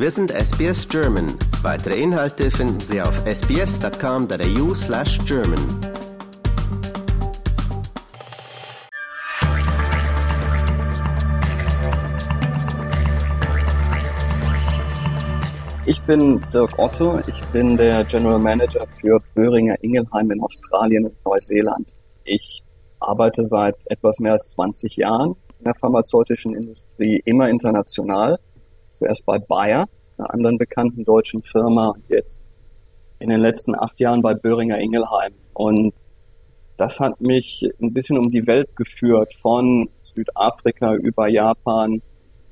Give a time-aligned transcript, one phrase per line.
[0.00, 1.26] Wir sind SBS German.
[1.62, 5.58] Weitere Inhalte finden Sie auf sbs.com.au slash German.
[15.84, 17.18] Ich bin Dirk Otto.
[17.26, 21.96] Ich bin der General Manager für Böhringer Ingelheim in Australien und Neuseeland.
[22.22, 22.62] Ich
[23.00, 28.38] arbeite seit etwas mehr als 20 Jahren in der pharmazeutischen Industrie, immer international.
[28.98, 32.42] Zuerst bei Bayer, einer anderen bekannten deutschen Firma, und jetzt
[33.20, 35.34] in den letzten acht Jahren bei Böhringer Ingelheim.
[35.54, 35.94] Und
[36.76, 42.02] das hat mich ein bisschen um die Welt geführt, von Südafrika über Japan,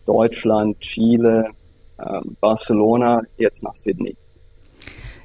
[0.05, 1.51] Deutschland, Chile,
[1.99, 4.17] äh, Barcelona, jetzt nach Sydney.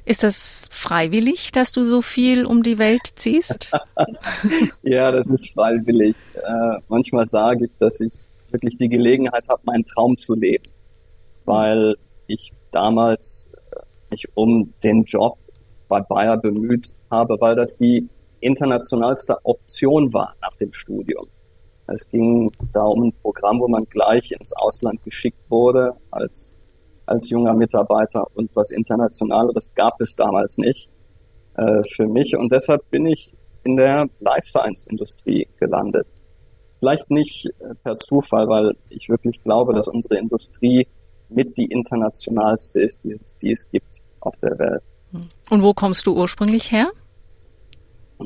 [0.04, 3.70] Ist das freiwillig, dass du so viel um die Welt ziehst?
[4.82, 6.16] ja, das ist freiwillig.
[6.34, 8.12] Äh, manchmal sage ich, dass ich
[8.50, 10.64] wirklich die Gelegenheit habe, meinen Traum zu leben,
[11.44, 15.38] weil ich damals äh, mich um den Job
[15.88, 18.08] bei Bayer bemüht habe, weil das die
[18.40, 21.26] internationalste Option war nach dem Studium.
[21.86, 26.54] Es ging da um ein Programm, wo man gleich ins Ausland geschickt wurde als
[27.06, 30.88] als junger Mitarbeiter und was Internationaleres gab es damals nicht
[31.56, 33.34] äh, für mich und deshalb bin ich
[33.64, 36.12] in der Life Science Industrie gelandet.
[36.78, 40.86] Vielleicht nicht äh, per Zufall, weil ich wirklich glaube, dass unsere Industrie
[41.34, 44.82] mit die internationalste ist, die es, die es gibt auf der Welt.
[45.50, 46.90] Und wo kommst du ursprünglich her?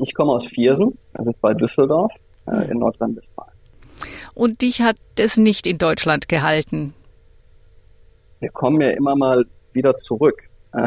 [0.01, 2.13] Ich komme aus Viersen, das ist bei Düsseldorf
[2.45, 3.51] äh, in Nordrhein-Westfalen.
[4.35, 6.93] Und dich hat es nicht in Deutschland gehalten?
[8.39, 10.49] wir kommen ja immer mal wieder zurück.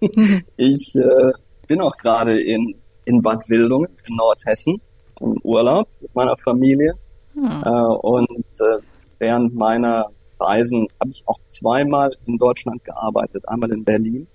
[0.56, 1.32] ich äh,
[1.66, 2.74] bin auch gerade in,
[3.04, 4.80] in Bad Wildungen in Nordhessen
[5.20, 6.94] im Urlaub mit meiner Familie.
[7.34, 7.62] Hm.
[7.64, 8.78] Äh, und äh,
[9.18, 10.10] während meiner
[10.40, 13.48] Reisen habe ich auch zweimal in Deutschland gearbeitet.
[13.48, 14.26] Einmal in Berlin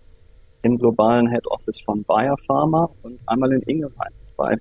[0.62, 4.58] im globalen Head Office von Bayer Pharma und einmal in Ingelheim bei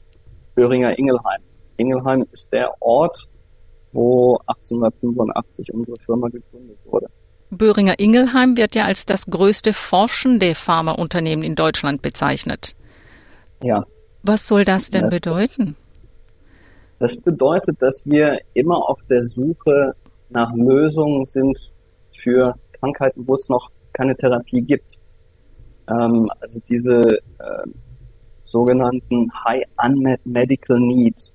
[0.54, 1.40] Böhringer Ingelheim.
[1.76, 3.26] Ingelheim ist der Ort,
[3.92, 7.08] wo 1885 unsere Firma gegründet wurde.
[7.50, 12.74] Böhringer Ingelheim wird ja als das größte forschende Pharmaunternehmen in Deutschland bezeichnet.
[13.62, 13.86] Ja.
[14.22, 15.76] Was soll das denn bedeuten?
[16.98, 19.94] Das bedeutet, dass wir immer auf der Suche
[20.34, 21.56] nach Lösungen sind
[22.14, 24.98] für Krankheiten, wo es noch keine Therapie gibt.
[25.88, 27.66] Ähm, also diese äh,
[28.42, 31.34] sogenannten High Unmet Medical Needs.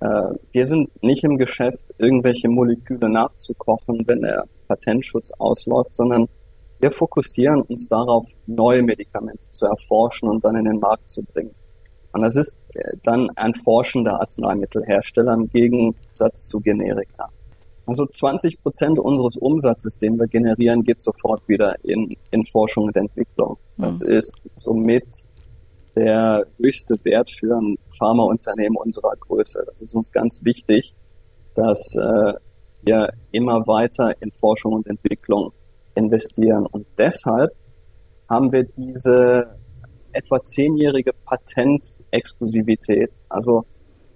[0.00, 6.28] Äh, wir sind nicht im Geschäft, irgendwelche Moleküle nachzukochen, wenn der Patentschutz ausläuft, sondern
[6.80, 11.54] wir fokussieren uns darauf, neue Medikamente zu erforschen und dann in den Markt zu bringen.
[12.12, 17.30] Und das ist äh, dann ein forschender Arzneimittelhersteller im Gegensatz zu Generika.
[17.88, 22.96] Also 20 Prozent unseres Umsatzes, den wir generieren, geht sofort wieder in, in Forschung und
[22.96, 23.56] Entwicklung.
[23.78, 24.10] Das mhm.
[24.10, 25.06] ist somit
[25.96, 29.64] der höchste Wert für ein Pharmaunternehmen unserer Größe.
[29.66, 30.94] Das ist uns ganz wichtig,
[31.54, 32.34] dass äh,
[32.82, 35.52] wir immer weiter in Forschung und Entwicklung
[35.94, 36.66] investieren.
[36.66, 37.52] Und deshalb
[38.28, 39.56] haben wir diese
[40.12, 43.16] etwa zehnjährige Patentexklusivität.
[43.30, 43.64] Also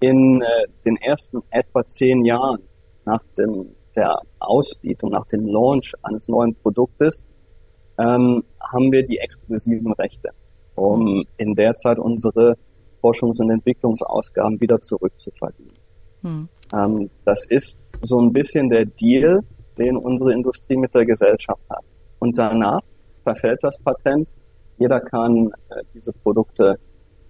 [0.00, 2.58] in äh, den ersten etwa zehn Jahren
[3.04, 7.26] nach dem, der Ausbietung, nach dem Launch eines neuen Produktes,
[7.98, 10.30] ähm, haben wir die exklusiven Rechte,
[10.74, 12.56] um in der Zeit unsere
[13.02, 15.74] Forschungs- und Entwicklungsausgaben wieder zurückzuverdienen.
[16.22, 16.48] Hm.
[16.72, 19.40] Ähm, das ist so ein bisschen der Deal,
[19.78, 21.84] den unsere Industrie mit der Gesellschaft hat.
[22.18, 22.80] Und danach
[23.24, 24.30] verfällt das Patent.
[24.78, 26.78] Jeder kann äh, diese Produkte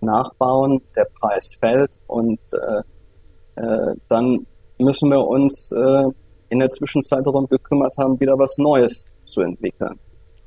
[0.01, 4.47] nachbauen, der Preis fällt und äh, äh, dann
[4.83, 6.05] müssen wir uns äh,
[6.49, 9.99] in der Zwischenzeit darum gekümmert haben, wieder was Neues zu entwickeln.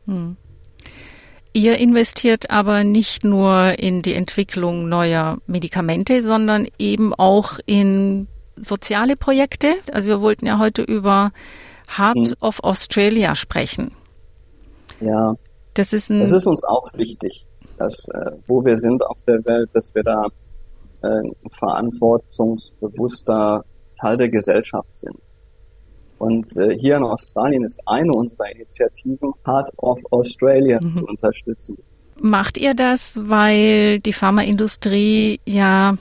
[0.06, 0.38] Hm.
[1.54, 9.16] Ihr investiert aber nicht nur in die Entwicklung neuer Medikamente, sondern eben auch in soziale
[9.16, 9.76] Projekte.
[9.92, 11.32] Also wir wollten ja heute über
[11.98, 12.36] Heart hm.
[12.42, 13.92] of Australia sprechen.
[15.00, 15.36] Ja.
[15.76, 17.46] Das ist, ein das ist uns auch wichtig,
[17.78, 20.28] dass äh, wo wir sind auf der Welt, dass wir da
[21.02, 25.18] äh, ein verantwortungsbewusster Teil der Gesellschaft sind.
[26.18, 30.92] Und äh, hier in Australien ist eine unserer Initiativen, Heart of Australia mhm.
[30.92, 31.78] zu unterstützen.
[32.22, 35.98] Macht ihr das, weil die Pharmaindustrie ja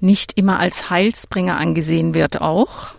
[0.00, 2.94] nicht immer als Heilsbringer angesehen wird auch?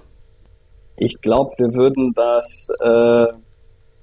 [0.98, 3.26] Ich glaube, wir würden das äh,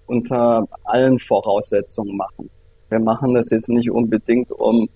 [0.06, 2.50] unter allen Voraussetzungen machen.
[2.88, 4.88] Wir machen das jetzt nicht unbedingt, um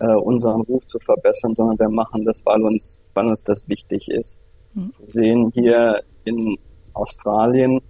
[0.00, 4.08] äh, unseren Ruf zu verbessern, sondern wir machen das, weil uns, weil uns das wichtig
[4.08, 4.40] ist.
[5.04, 6.56] Sehen hier in
[6.92, 7.80] Australien,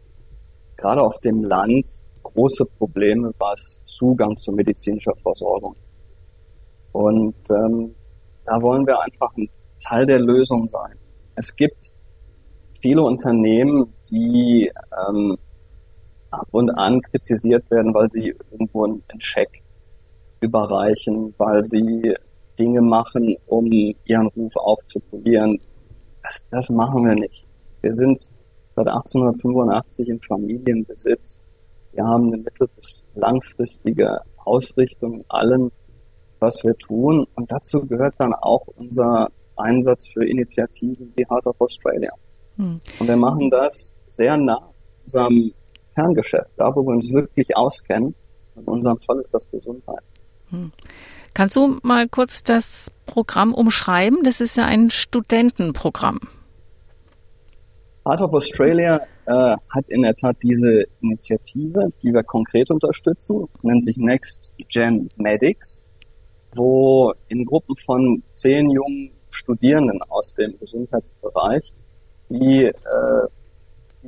[0.76, 1.88] gerade auf dem Land,
[2.22, 5.76] große Probleme, was Zugang zu medizinischer Versorgung.
[6.92, 7.94] Und ähm,
[8.44, 9.48] da wollen wir einfach ein
[9.82, 10.98] Teil der Lösung sein.
[11.34, 11.92] Es gibt
[12.80, 14.70] viele Unternehmen, die
[15.08, 15.36] ähm,
[16.30, 19.62] ab und an kritisiert werden, weil sie irgendwo einen Scheck
[20.40, 22.14] überreichen, weil sie
[22.58, 23.66] Dinge machen, um
[24.04, 25.58] ihren Ruf aufzupolieren.
[26.24, 27.46] Das, das machen wir nicht.
[27.82, 28.30] Wir sind
[28.70, 31.38] seit 1885 in Familienbesitz.
[31.92, 35.70] Wir haben eine mittel- bis langfristige Ausrichtung in allem,
[36.40, 37.26] was wir tun.
[37.34, 42.10] Und dazu gehört dann auch unser Einsatz für Initiativen wie Heart of Australia.
[42.56, 42.80] Hm.
[42.98, 44.72] Und wir machen das sehr nah
[45.02, 45.52] unserem
[45.94, 48.14] Kerngeschäft, da wo wir uns wirklich auskennen.
[48.56, 50.02] In unserem Fall ist das Gesundheit.
[50.54, 50.72] Hm.
[51.34, 54.22] Kannst du mal kurz das Programm umschreiben?
[54.22, 56.20] Das ist ja ein Studentenprogramm.
[58.06, 63.48] Heart of Australia äh, hat in der Tat diese Initiative, die wir konkret unterstützen.
[63.52, 65.82] Das nennt sich Next Gen Medics,
[66.54, 71.72] wo in Gruppen von zehn jungen Studierenden aus dem Gesundheitsbereich
[72.28, 73.28] die, äh,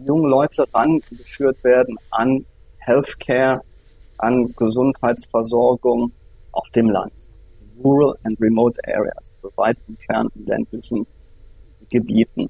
[0.05, 2.45] jungen Leute rangeführt werden an
[2.79, 3.63] Healthcare,
[4.19, 6.13] an Gesundheitsversorgung
[6.57, 7.29] auf dem Land.
[7.85, 11.07] Rural and remote areas, so weit entfernten ländlichen
[11.91, 12.49] Gebieten.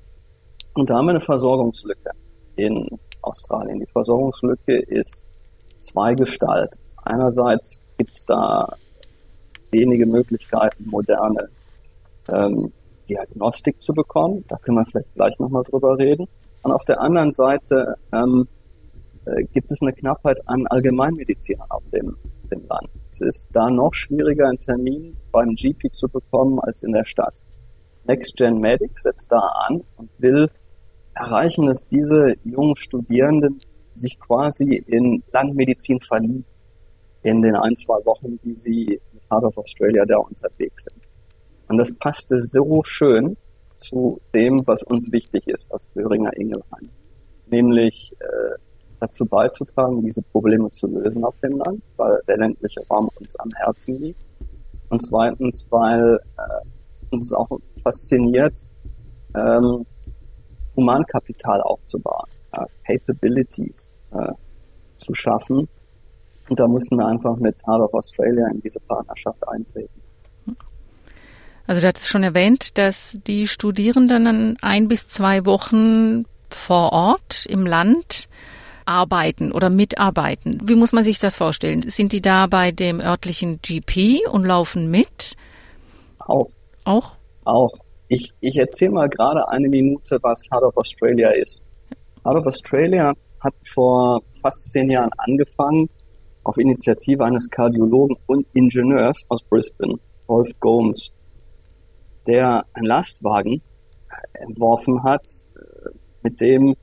[0.74, 2.10] Und da haben wir eine Versorgungslücke
[2.54, 2.86] in
[3.22, 3.80] Australien.
[3.80, 5.26] Die Versorgungslücke ist
[5.80, 6.76] zweigestalt.
[7.02, 8.76] Einerseits gibt es da
[9.70, 11.48] wenige Möglichkeiten, moderne
[12.28, 12.72] ähm,
[13.08, 14.44] Diagnostik zu bekommen.
[14.48, 16.26] Da können wir vielleicht gleich nochmal drüber reden.
[16.62, 18.46] Und auf der anderen Seite ähm,
[19.24, 22.16] äh, gibt es eine Knappheit an Allgemeinmedizinern auf dem,
[22.50, 22.88] dem Land.
[23.16, 27.40] Es ist da noch schwieriger, einen Termin beim GP zu bekommen als in der Stadt.
[28.04, 30.50] Next Gen Medic setzt da an und will
[31.14, 33.58] erreichen, dass diese jungen Studierenden
[33.94, 36.44] sich quasi in Landmedizin verlieben
[37.22, 41.02] in den ein, zwei Wochen, die sie mit Heart of Australia da unterwegs sind.
[41.68, 43.38] Und das passte so schön
[43.76, 46.90] zu dem, was uns wichtig ist als Böhringer Ingelheim.
[47.46, 48.58] Nämlich äh,
[49.06, 53.50] dazu beizutragen, diese Probleme zu lösen auf dem Land, weil der ländliche Raum uns am
[53.56, 54.20] Herzen liegt.
[54.88, 57.48] Und zweitens, weil äh, uns auch
[57.82, 58.58] fasziniert,
[59.34, 59.84] ähm,
[60.76, 64.32] Humankapital aufzubauen, äh, Capabilities äh,
[64.96, 65.68] zu schaffen.
[66.48, 70.02] Und da mussten wir einfach mit Heart of Australia in diese Partnerschaft eintreten.
[71.66, 77.46] Also du hast schon erwähnt, dass die Studierenden dann ein bis zwei Wochen vor Ort
[77.46, 78.28] im Land
[78.86, 80.58] arbeiten oder mitarbeiten.
[80.64, 81.88] Wie muss man sich das vorstellen?
[81.88, 85.34] Sind die da bei dem örtlichen GP und laufen mit?
[86.18, 86.48] Auch.
[86.84, 87.16] Auch?
[87.44, 87.72] Auch.
[88.08, 91.60] Ich, ich erzähle mal gerade eine Minute, was Heart of Australia ist.
[92.24, 95.88] Heart of Australia hat vor fast zehn Jahren angefangen,
[96.44, 99.98] auf Initiative eines Kardiologen und Ingenieurs aus Brisbane,
[100.28, 101.10] Rolf Gomes,
[102.26, 103.62] der einen Lastwagen
[104.34, 105.90] entworfen hat, äh,
[106.22, 106.76] mit dem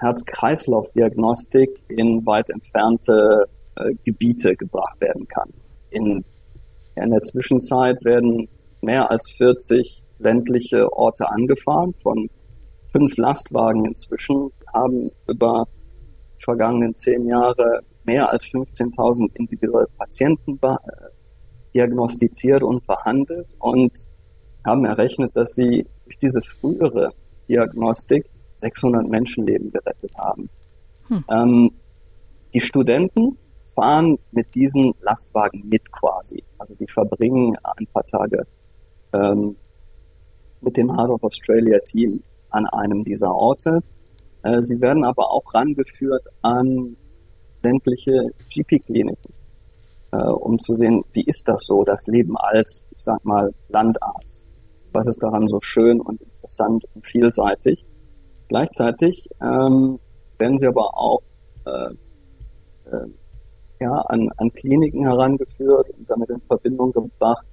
[0.00, 3.46] Herz-Kreislauf-Diagnostik in weit entfernte
[3.76, 5.52] äh, Gebiete gebracht werden kann.
[5.90, 6.24] In,
[6.96, 8.48] in der Zwischenzeit werden
[8.80, 12.28] mehr als 40 ländliche Orte angefahren, von
[12.90, 15.66] fünf Lastwagen inzwischen, haben über
[16.36, 20.76] die vergangenen zehn Jahre mehr als 15.000 individuelle Patienten äh,
[21.74, 23.92] diagnostiziert und behandelt und
[24.64, 27.10] haben errechnet, dass sie durch diese frühere
[27.48, 28.24] Diagnostik
[28.58, 30.48] 600 Menschenleben gerettet haben.
[31.08, 31.24] Hm.
[31.30, 31.70] Ähm,
[32.54, 33.38] die Studenten
[33.74, 36.42] fahren mit diesen Lastwagen mit quasi.
[36.58, 38.46] Also die verbringen ein paar Tage
[39.12, 39.56] ähm,
[40.60, 43.80] mit dem Heart of Australia Team an einem dieser Orte.
[44.42, 46.96] Äh, sie werden aber auch rangeführt an
[47.62, 48.22] ländliche
[48.54, 49.34] GP-Kliniken,
[50.12, 54.46] äh, um zu sehen, wie ist das so, das Leben als, ich sag mal, Landarzt.
[54.92, 57.84] Was ist daran so schön und interessant und vielseitig?
[58.48, 59.98] Gleichzeitig ähm,
[60.38, 61.22] werden sie aber auch
[61.66, 61.90] äh,
[62.90, 63.06] äh,
[63.80, 67.44] ja, an, an Kliniken herangeführt und damit in Verbindung gebracht,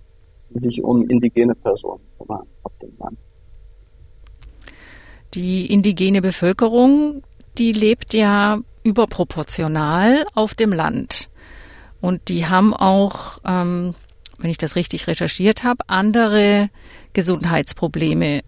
[0.50, 3.18] die sich um indigene Personen kümmern auf dem Land.
[5.34, 7.24] Die indigene Bevölkerung,
[7.58, 11.30] die lebt ja überproportional auf dem Land.
[12.00, 13.96] Und die haben auch, ähm,
[14.38, 16.70] wenn ich das richtig recherchiert habe, andere
[17.14, 18.42] Gesundheitsprobleme,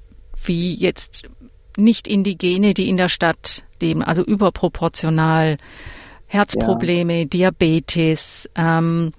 [0.44, 1.30] wie jetzt
[1.78, 5.58] nicht-Indigene, die in der Stadt leben, also überproportional.
[6.28, 7.26] Herzprobleme, ja.
[7.26, 8.50] Diabetes.
[8.56, 9.12] Ähm,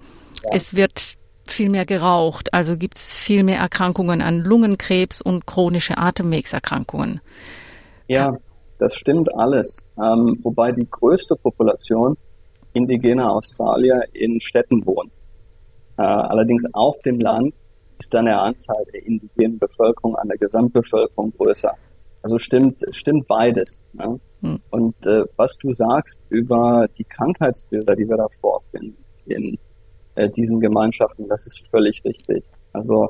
[0.43, 0.49] ja.
[0.53, 5.97] Es wird viel mehr geraucht, also gibt es viel mehr Erkrankungen an Lungenkrebs und chronische
[5.97, 7.21] Atemwegserkrankungen.
[8.07, 8.37] Ja,
[8.77, 9.85] das stimmt alles.
[9.97, 12.15] Ähm, wobei die größte Population
[12.73, 15.11] indigene Australier in Städten wohnen.
[15.97, 17.55] Äh, allerdings auf dem Land
[17.97, 21.73] ist dann der Anteil der indigenen Bevölkerung an der Gesamtbevölkerung größer.
[22.21, 23.83] Also stimmt, stimmt beides.
[23.93, 24.19] Ne?
[24.41, 24.59] Hm.
[24.69, 29.57] Und äh, was du sagst über die Krankheitsbilder, die wir da vorfinden in
[30.15, 32.43] äh, diesen Gemeinschaften, das ist völlig richtig.
[32.73, 33.09] Also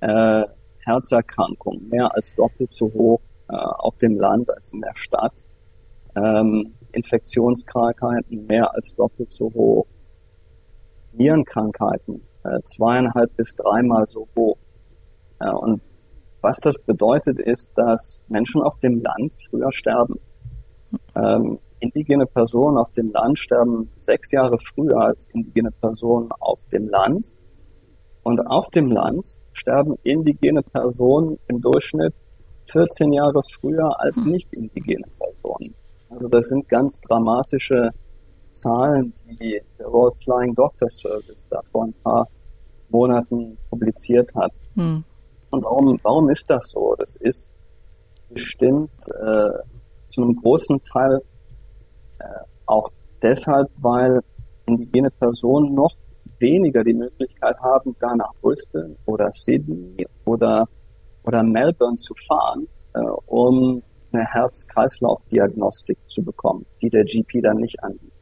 [0.00, 0.44] äh,
[0.84, 5.46] Herzerkrankungen mehr als doppelt so hoch äh, auf dem Land als in der Stadt.
[6.16, 9.86] Ähm, Infektionskrankheiten mehr als doppelt so hoch.
[11.12, 14.56] Nierenkrankheiten äh, zweieinhalb bis dreimal so hoch.
[15.40, 15.82] Äh, und
[16.40, 20.20] was das bedeutet, ist, dass Menschen auf dem Land früher sterben.
[21.14, 26.88] Ähm, indigene Personen auf dem Land sterben sechs Jahre früher als indigene Personen auf dem
[26.88, 27.34] Land.
[28.22, 32.14] Und auf dem Land sterben indigene Personen im Durchschnitt
[32.70, 34.32] 14 Jahre früher als hm.
[34.32, 35.74] nicht indigene Personen.
[36.10, 37.90] Also das sind ganz dramatische
[38.52, 42.28] Zahlen, die der Royal Flying Doctor Service da vor ein paar
[42.90, 44.52] Monaten publiziert hat.
[44.74, 45.04] Hm.
[45.50, 46.94] Und warum, warum ist das so?
[46.98, 47.52] Das ist
[48.28, 49.50] bestimmt äh,
[50.06, 51.20] zu einem großen Teil
[52.18, 52.24] äh,
[52.66, 52.90] auch
[53.22, 54.20] deshalb, weil
[54.66, 55.94] indigene Personen noch
[56.38, 60.68] weniger die Möglichkeit haben, da nach Brisbane oder Sydney oder,
[61.24, 67.82] oder Melbourne zu fahren, äh, um eine Herz-Kreislauf-Diagnostik zu bekommen, die der GP dann nicht
[67.82, 68.12] anbietet.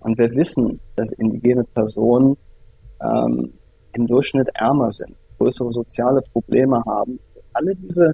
[0.00, 2.36] Und wir wissen, dass indigene Personen
[3.00, 3.54] ähm,
[3.92, 7.18] im Durchschnitt ärmer sind, größere soziale Probleme haben.
[7.52, 8.12] Alle diese,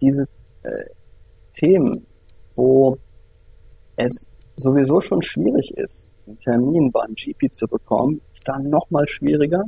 [0.00, 0.24] diese
[0.62, 0.86] äh,
[1.52, 2.06] Themen,
[2.54, 2.96] wo
[3.96, 9.64] es sowieso schon schwierig ist, einen Termin beim GP zu bekommen, ist dann nochmal schwieriger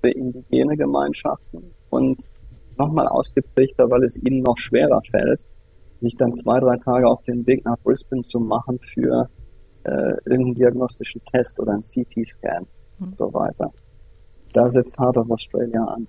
[0.00, 2.22] für indigene Gemeinschaften und
[2.78, 5.46] nochmal ausgeprägter, weil es ihnen noch schwerer fällt,
[6.00, 9.28] sich dann zwei, drei Tage auf den Weg nach Brisbane zu machen für
[9.84, 12.66] äh, irgendeinen diagnostischen Test oder einen CT-Scan
[12.98, 13.06] mhm.
[13.06, 13.72] und so weiter.
[14.52, 16.06] Da setzt Heart of Australia an.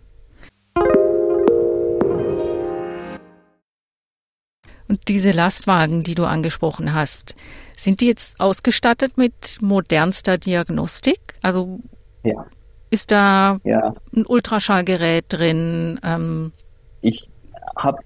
[4.88, 7.36] Und diese Lastwagen, die du angesprochen hast,
[7.77, 11.36] sind die jetzt ausgestattet mit modernster Diagnostik?
[11.41, 11.79] Also
[12.24, 12.46] ja.
[12.89, 13.94] ist da ja.
[14.15, 16.00] ein Ultraschallgerät drin?
[16.03, 16.53] Ähm
[17.01, 17.29] ich
[17.75, 17.98] habe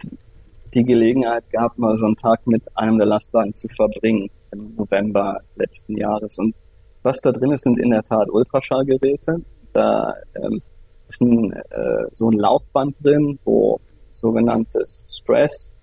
[0.74, 5.40] die Gelegenheit gehabt, mal so einen Tag mit einem der Lastwagen zu verbringen im November
[5.56, 6.38] letzten Jahres.
[6.38, 6.56] Und
[7.04, 9.42] was da drin ist, sind in der Tat Ultraschallgeräte.
[9.74, 10.62] Da ähm,
[11.08, 13.80] ist ein, äh, so ein Laufband drin, wo
[14.14, 15.76] sogenanntes Stress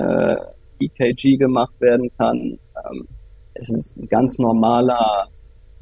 [0.00, 0.36] äh,
[0.80, 2.38] EKG gemacht werden kann.
[2.38, 3.08] Ähm,
[3.54, 5.28] es ist ein ganz normaler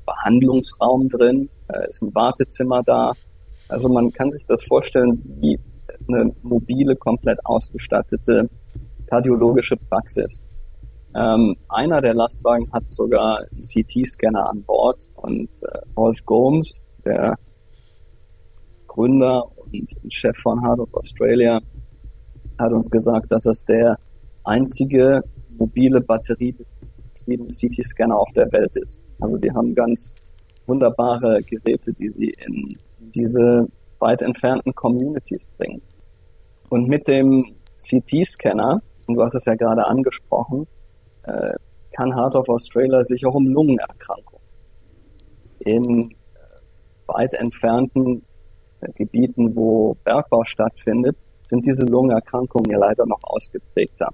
[0.07, 3.13] Behandlungsraum drin, äh, ist ein Wartezimmer da.
[3.69, 5.59] Also man kann sich das vorstellen wie
[6.09, 8.49] eine mobile, komplett ausgestattete
[9.07, 10.41] kardiologische Praxis.
[11.15, 17.37] Ähm, einer der Lastwagen hat sogar einen CT-Scanner an Bord und äh, Rolf Gomes, der
[18.87, 21.61] Gründer und Chef von of Australia,
[22.59, 23.99] hat uns gesagt, dass es der
[24.49, 25.23] einzige
[25.59, 29.01] mobile batteriebetriebene CT-Scanner auf der Welt ist.
[29.21, 30.15] Also die haben ganz
[30.67, 35.83] wunderbare Geräte, die sie in diese weit entfernten Communities bringen.
[36.69, 40.67] Und mit dem CT-Scanner, und du hast es ja gerade angesprochen,
[41.23, 41.55] äh,
[41.97, 44.39] kann Heart of Australia sich auch um Lungenerkrankungen
[45.61, 46.15] in äh,
[47.07, 48.25] weit entfernten
[48.81, 54.13] äh, Gebieten, wo Bergbau stattfindet, sind diese Lungenerkrankungen ja leider noch ausgeprägter,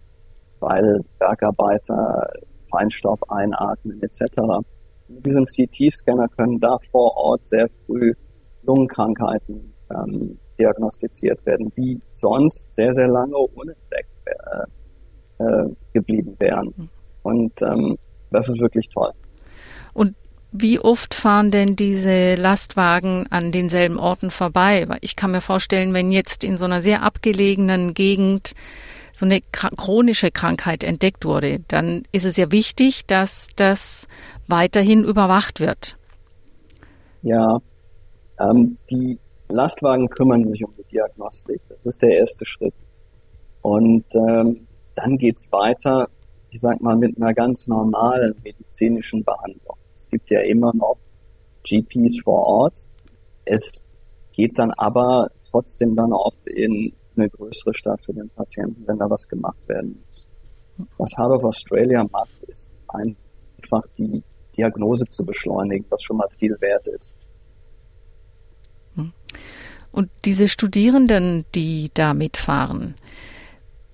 [0.64, 2.30] weil Bergarbeiter
[2.62, 4.40] Feinstaub einatmen etc.
[5.09, 8.14] Mit diesem CT-Scanner können da vor Ort sehr früh
[8.62, 16.73] Lungenkrankheiten ähm, diagnostiziert werden, die sonst sehr, sehr lange unentdeckt äh, äh, geblieben wären.
[16.76, 16.88] Hm.
[17.23, 17.97] Und ähm,
[18.30, 19.12] das ist wirklich toll.
[19.92, 20.14] Und
[20.52, 24.87] wie oft fahren denn diese Lastwagen an denselben Orten vorbei?
[25.00, 28.54] Ich kann mir vorstellen, wenn jetzt in so einer sehr abgelegenen Gegend
[29.14, 34.09] so eine chronische Krankheit entdeckt wurde, dann ist es ja wichtig, dass das
[34.49, 35.97] weiterhin überwacht wird.
[37.23, 37.61] Ja,
[38.40, 39.18] ähm, die
[39.49, 41.61] Lastwagen kümmern sich um die Diagnostik.
[41.68, 42.75] Das ist der erste Schritt.
[43.62, 44.66] Und ähm,
[44.97, 46.09] dann geht's weiter,
[46.50, 49.76] ich sag mal, mit einer ganz normalen medizinischen Behandlung.
[49.94, 50.99] Es gibt ja immer noch
[51.62, 52.87] GPs vor Ort.
[53.44, 53.85] Es
[54.33, 59.09] geht dann aber trotzdem dann oft in eine größere Stadt für den Patienten, wenn da
[59.09, 60.28] was gemacht werden muss.
[60.99, 64.23] Was Heart of Australia macht, ist einfach die
[64.56, 67.12] Diagnose zu beschleunigen, was schon mal viel wert ist.
[69.94, 72.97] Und diese Studierenden, die da mitfahren,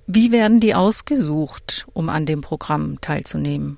[0.07, 3.77] wie werden die ausgesucht, um an dem Programm teilzunehmen?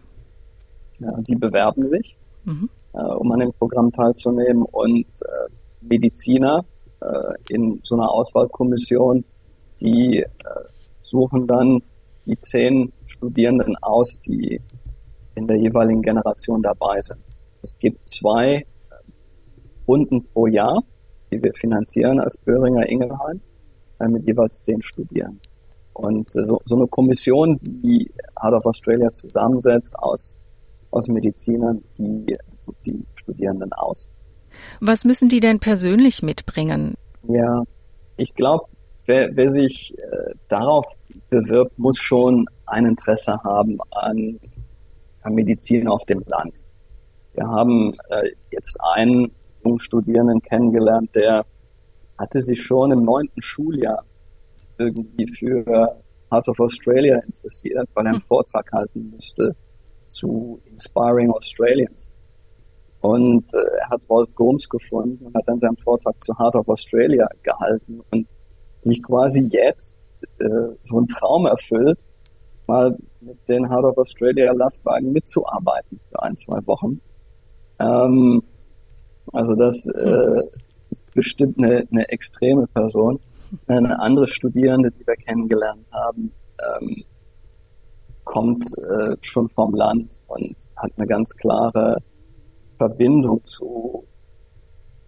[1.01, 2.71] Ja, die bewerben sich mhm.
[2.93, 6.65] äh, um an dem Programm teilzunehmen und äh, Mediziner
[7.01, 9.25] äh, in so einer Auswahlkommission,
[9.83, 10.27] die äh,
[11.01, 11.83] suchen dann
[12.27, 14.61] die zehn Studierenden aus, die
[15.35, 17.21] in der jeweiligen Generation dabei sind.
[17.63, 18.65] Es gibt zwei äh,
[19.89, 20.83] Runden pro Jahr,
[21.31, 23.41] die wir finanzieren als Böhringer Ingelheim,
[23.99, 25.41] äh, mit jeweils zehn Studierenden.
[25.95, 28.11] Und so, so eine Kommission, die
[28.41, 30.37] Heart of Australia zusammensetzt aus,
[30.91, 34.09] aus Medizinern, die sucht die Studierenden aus.
[34.81, 36.95] Was müssen die denn persönlich mitbringen?
[37.29, 37.63] Ja,
[38.17, 38.67] ich glaube,
[39.07, 40.87] wer, wer sich äh, darauf
[41.31, 44.39] bewirbt, muss schon ein Interesse haben an,
[45.23, 46.61] an Medizin auf dem Land.
[47.35, 49.33] Wir haben äh, jetzt einen
[49.65, 51.45] jungen Studierenden kennengelernt, der
[52.19, 54.05] hatte sich schon im neunten Schuljahr
[54.79, 58.27] irgendwie für Heart of Australia interessiert, weil er einen hm.
[58.27, 59.55] Vortrag halten musste
[60.07, 62.11] zu Inspiring Australians.
[63.01, 66.69] Und äh, er hat Wolf Gomes gefunden und hat dann seinen Vortrag zu Heart of
[66.69, 68.29] Australia gehalten und
[68.83, 72.05] sich quasi jetzt äh, so einen Traum erfüllt,
[72.67, 77.01] mal mit den Heart of Australia Lastwagen mitzuarbeiten für ein, zwei Wochen.
[77.79, 78.43] Ähm,
[79.33, 80.43] also das äh,
[80.91, 83.21] ist bestimmt eine, eine extreme Person.
[83.67, 87.05] Eine andere Studierende, die wir kennengelernt haben, ähm,
[88.25, 91.99] kommt äh, schon vom Land und hat eine ganz klare
[92.79, 94.05] Verbindung zu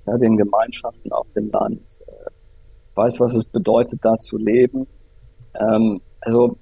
[0.06, 2.30] ja, den Gemeinschaften auf dem Land, äh,
[2.94, 4.86] weiß, was es bedeutet, da zu leben.
[5.54, 6.56] Ähm, also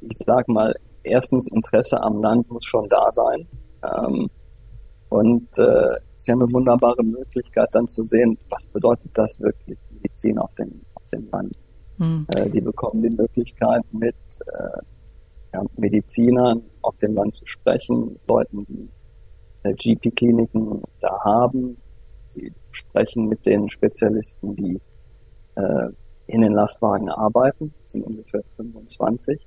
[0.00, 3.46] ich sag mal, erstens Interesse am Land muss schon da sein.
[3.82, 4.28] Ähm,
[5.08, 9.78] und äh, es ist ja eine wunderbare Möglichkeit, dann zu sehen, was bedeutet das wirklich,
[9.90, 11.56] Medizin auf dem, auf dem Land.
[11.98, 12.26] Mhm.
[12.34, 14.82] Äh, die bekommen die Möglichkeit, mit äh,
[15.52, 18.88] ja, Medizinern auf dem Land zu sprechen, Leuten, die
[19.64, 21.76] GP-Kliniken da haben.
[22.26, 24.80] Sie sprechen mit den Spezialisten, die
[25.56, 25.88] äh,
[26.26, 27.74] in den Lastwagen arbeiten.
[27.82, 29.46] Das sind ungefähr 25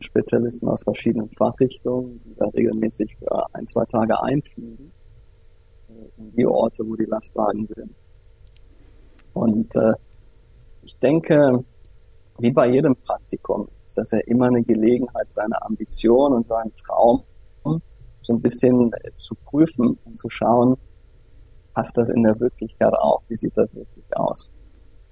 [0.00, 4.92] Spezialisten aus verschiedenen Fachrichtungen, die da regelmäßig für ein, zwei Tage einfliegen
[5.88, 7.94] äh, in die Orte, wo die Lastwagen sind.
[9.32, 9.94] Und äh,
[10.82, 11.64] ich denke,
[12.38, 17.24] wie bei jedem Praktikum ist das ja immer eine Gelegenheit, seine Ambition und seinen Traum
[18.26, 20.76] so ein bisschen äh, zu prüfen und zu schauen,
[21.72, 23.22] passt das in der Wirklichkeit auch?
[23.28, 24.50] Wie sieht das wirklich aus?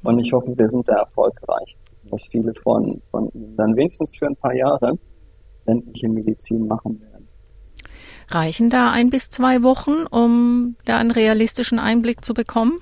[0.05, 1.77] Und ich hoffe, wir sind da erfolgreich,
[2.11, 4.99] dass viele von, von Ihnen dann wenigstens für ein paar Jahre
[5.67, 7.29] ländliche Medizin machen werden.
[8.29, 12.79] Reichen da ein bis zwei Wochen, um da einen realistischen Einblick zu bekommen?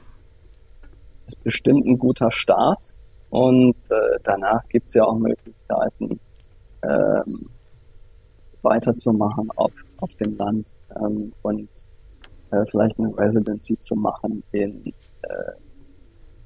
[1.25, 2.97] Das ist bestimmt ein guter Start.
[3.31, 6.21] Und äh, danach gibt es ja auch Möglichkeiten,
[6.83, 7.49] ähm,
[8.63, 11.69] weiterzumachen auf, auf dem Land ähm, und
[12.51, 15.53] äh, vielleicht eine Residency zu machen in, äh,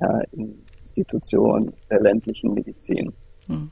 [0.01, 3.13] ja, in Institutionen der ländlichen Medizin.
[3.47, 3.71] Hm.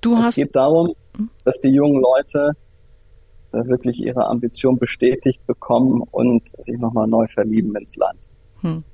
[0.00, 1.30] Du es geht darum, hm?
[1.44, 2.52] dass die jungen Leute
[3.52, 8.18] wirklich ihre Ambition bestätigt bekommen und sich nochmal neu verlieben ins Land.
[8.60, 8.84] Hm.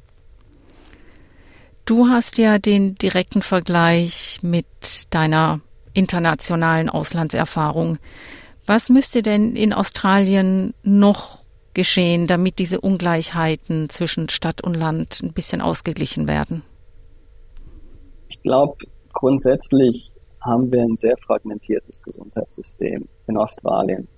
[1.86, 4.66] Du hast ja den direkten Vergleich mit
[5.10, 5.60] deiner
[5.92, 7.98] internationalen Auslandserfahrung.
[8.66, 11.39] Was müsste denn in Australien noch
[11.74, 16.62] geschehen, damit diese Ungleichheiten zwischen Stadt und Land ein bisschen ausgeglichen werden?
[18.28, 18.76] Ich glaube,
[19.12, 20.12] grundsätzlich
[20.44, 24.08] haben wir ein sehr fragmentiertes Gesundheitssystem in Australien.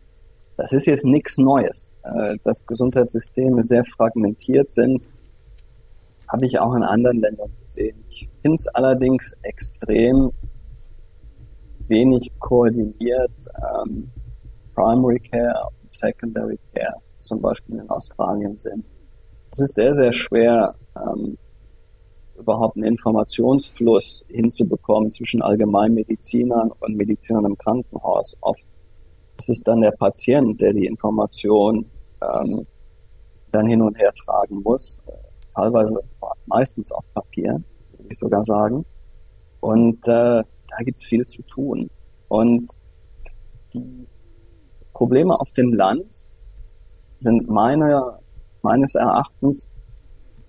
[0.57, 1.93] Das ist jetzt nichts Neues.
[2.05, 5.09] Äh, dass Gesundheitssysteme sehr fragmentiert sind,
[6.29, 8.05] habe ich auch in anderen Ländern gesehen.
[8.09, 10.31] Ich finde es allerdings extrem
[11.89, 13.33] wenig koordiniert
[13.85, 14.11] ähm,
[14.75, 18.85] Primary Care und Secondary Care zum Beispiel in Australien sind.
[19.51, 21.37] Es ist sehr, sehr schwer, ähm,
[22.39, 28.37] überhaupt einen Informationsfluss hinzubekommen zwischen Allgemeinmedizinern und Medizinern im Krankenhaus.
[28.41, 28.65] Oft
[29.39, 31.87] ist es dann der Patient, der die Information
[32.21, 32.67] ähm,
[33.51, 34.99] dann hin und her tragen muss.
[35.55, 36.01] Teilweise
[36.47, 38.85] meistens auf Papier, würde ich sogar sagen.
[39.61, 41.91] Und äh, da gibt's viel zu tun.
[42.29, 42.71] Und
[43.75, 44.07] die
[44.93, 46.27] Probleme auf dem Land
[47.23, 48.19] sind meiner,
[48.63, 49.69] meines Erachtens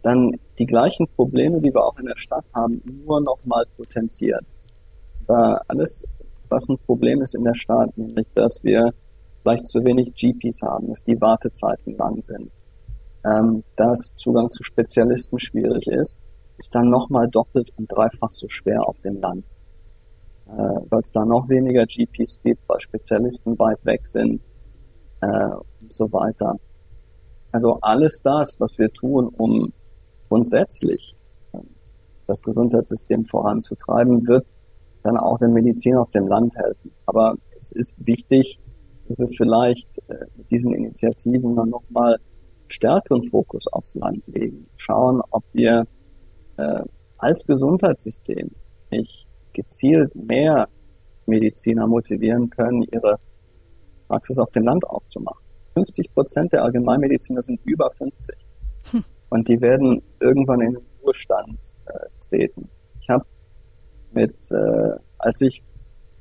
[0.01, 4.43] dann die gleichen Probleme, die wir auch in der Stadt haben, nur noch mal potenziert.
[5.27, 6.05] Da alles,
[6.49, 8.91] was ein Problem ist in der Stadt, nämlich, dass wir
[9.41, 12.51] vielleicht zu wenig GPs haben, dass die Wartezeiten lang sind,
[13.25, 16.19] ähm, dass Zugang zu Spezialisten schwierig ist,
[16.57, 19.53] ist dann nochmal doppelt und dreifach so schwer auf dem Land
[20.47, 24.41] äh, weil es da noch weniger GPs gibt, weil Spezialisten weit weg sind,
[25.23, 26.55] äh, und so weiter.
[27.51, 29.71] Also alles das, was wir tun, um
[30.27, 31.15] grundsätzlich
[31.53, 31.59] äh,
[32.27, 34.49] das Gesundheitssystem voranzutreiben, wird
[35.03, 36.91] dann auch der Medizin auf dem Land helfen.
[37.05, 38.59] Aber es ist wichtig,
[39.07, 42.17] dass wir vielleicht äh, mit diesen Initiativen dann nochmal
[42.67, 44.67] stärkeren Fokus aufs Land legen.
[44.75, 45.85] Schauen, ob wir
[46.57, 46.81] äh,
[47.17, 48.49] als Gesundheitssystem
[48.91, 50.67] nicht gezielt mehr
[51.25, 53.19] Mediziner motivieren können, ihre
[54.07, 55.41] Praxis auf dem Land aufzumachen.
[55.73, 58.35] 50 Prozent der Allgemeinmediziner sind über 50.
[58.91, 59.03] Hm.
[59.29, 62.69] Und die werden irgendwann in den Ruhestand äh, treten.
[62.99, 63.25] Ich habe
[64.11, 65.63] mit, äh, als ich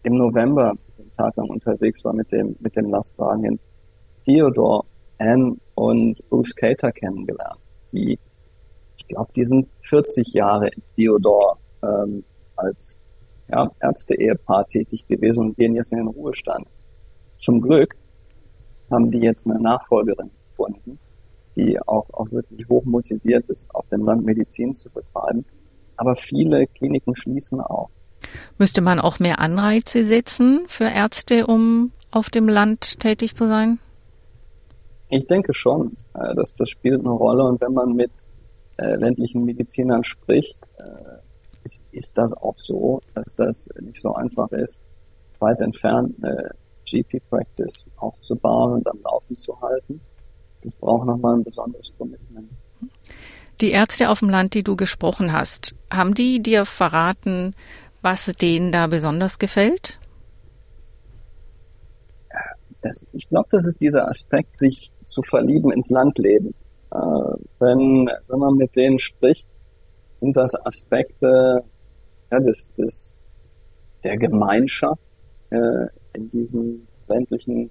[0.02, 3.60] im November den Tag lang unterwegs war mit dem, mit dem Lastwagen,
[4.24, 4.84] Theodore,
[5.18, 7.68] Anne und Bruce Cater kennengelernt.
[7.92, 8.18] Die,
[8.96, 12.24] ich glaube, die sind 40 Jahre in Theodore ähm,
[12.56, 12.98] als
[13.48, 16.66] ja, Ärzte-Ehepaar tätig gewesen und gehen jetzt in den Ruhestand.
[17.42, 17.96] Zum Glück
[18.88, 21.00] haben die jetzt eine Nachfolgerin gefunden,
[21.56, 25.44] die auch, auch wirklich hoch motiviert ist, auf dem Land Medizin zu betreiben.
[25.96, 27.90] Aber viele Kliniken schließen auch.
[28.58, 33.80] Müsste man auch mehr Anreize setzen für Ärzte, um auf dem Land tätig zu sein?
[35.08, 35.96] Ich denke schon.
[36.14, 37.42] Äh, das, das spielt eine Rolle.
[37.42, 38.12] Und wenn man mit
[38.78, 41.18] äh, ländlichen Medizinern spricht, äh,
[41.64, 44.84] ist, ist das auch so, dass das nicht so einfach ist,
[45.40, 46.52] weit entfernt eine
[46.84, 50.00] GP-Practice aufzubauen und am Laufen zu halten.
[50.62, 52.48] Das braucht nochmal ein besonderes Commitment.
[53.60, 57.54] Die Ärzte auf dem Land, die du gesprochen hast, haben die dir verraten,
[58.00, 60.00] was denen da besonders gefällt?
[62.80, 66.54] Das, ich glaube, das ist dieser Aspekt, sich zu verlieben ins Landleben.
[66.90, 66.96] Äh,
[67.60, 69.48] wenn, wenn man mit denen spricht,
[70.16, 71.64] sind das Aspekte
[72.30, 73.14] ja, des, des,
[74.02, 75.00] der Gemeinschaft
[75.50, 77.70] äh, in diesen ländlichen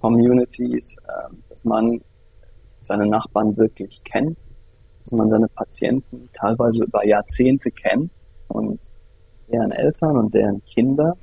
[0.00, 2.00] Communities, äh, dass man
[2.80, 4.44] seine Nachbarn wirklich kennt,
[5.02, 8.10] dass man seine Patienten teilweise über Jahrzehnte kennt
[8.48, 8.80] und
[9.50, 11.16] deren Eltern und deren Kinder.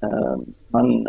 [0.00, 0.36] Äh,
[0.70, 1.06] man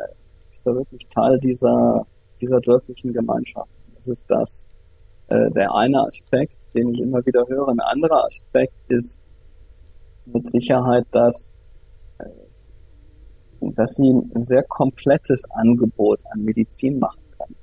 [0.49, 2.05] ist da wirklich Teil dieser,
[2.39, 3.69] dieser dörflichen Gemeinschaft.
[3.95, 4.65] Das ist das,
[5.27, 7.69] äh, der eine Aspekt, den ich immer wieder höre.
[7.69, 9.19] Ein anderer Aspekt ist
[10.25, 11.53] mit Sicherheit, dass,
[13.61, 17.55] dass sie ein sehr komplettes Angebot an Medizin machen können.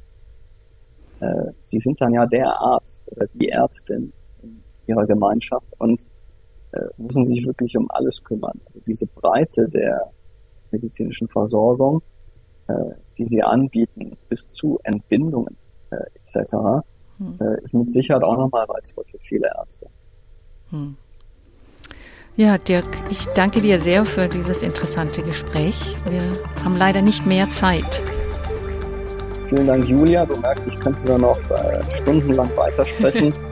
[1.21, 6.03] Äh, sie sind dann ja der Arzt oder die Ärztin in ihrer Gemeinschaft und
[6.73, 8.61] äh, müssen sich wirklich um alles kümmern.
[8.67, 10.11] Also diese Breite der
[10.71, 12.03] medizinischen Versorgung,
[12.67, 12.75] äh,
[13.17, 15.57] die sie anbieten, bis zu Entbindungen
[15.91, 16.85] äh, etc.,
[17.19, 17.39] hm.
[17.41, 19.87] Äh, ist mit Sicherheit auch nochmal reizvoll für viele Ärzte.
[20.71, 20.97] Hm.
[22.37, 25.97] Ja, Dirk, ich danke dir sehr für dieses interessante Gespräch.
[26.11, 26.21] Wir
[26.65, 28.03] haben leider nicht mehr Zeit.
[29.49, 30.27] Vielen Dank, Julia.
[30.27, 33.33] Du merkst, ich könnte da noch äh, stundenlang weitersprechen.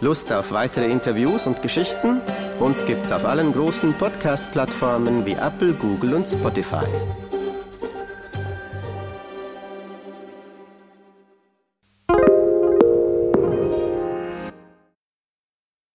[0.00, 2.20] Lust auf weitere Interviews und Geschichten?
[2.60, 6.86] Uns gibt's auf allen großen Podcast-Plattformen wie Apple, Google und Spotify.